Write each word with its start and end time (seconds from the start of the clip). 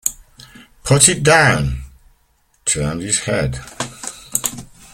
Put 0.83 1.07
it 1.09 1.21
down; 1.21 1.83
turned 2.65 3.03
his 3.03 3.19
head. 3.25 3.59